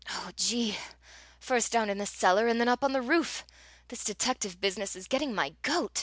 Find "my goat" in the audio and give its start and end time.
5.35-5.99